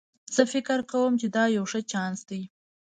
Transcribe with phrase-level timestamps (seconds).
[0.35, 2.41] زه فکر کوم چې دا یو ښه چانس ده